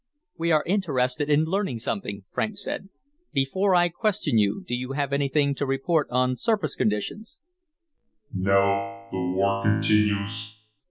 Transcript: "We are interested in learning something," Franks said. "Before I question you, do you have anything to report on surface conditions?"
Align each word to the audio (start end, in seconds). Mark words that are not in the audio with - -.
"We 0.35 0.51
are 0.51 0.63
interested 0.65 1.29
in 1.29 1.43
learning 1.45 1.77
something," 1.77 2.23
Franks 2.31 2.63
said. 2.63 2.89
"Before 3.33 3.75
I 3.75 3.89
question 3.89 4.39
you, 4.39 4.63
do 4.67 4.73
you 4.73 4.93
have 4.93 5.13
anything 5.13 5.53
to 5.53 5.65
report 5.67 6.07
on 6.09 6.37
surface 6.37 6.73
conditions?" 6.73 7.37